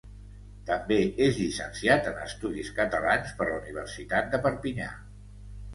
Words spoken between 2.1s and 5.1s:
en Estudis Catalans per la Universitat de Perpinyà.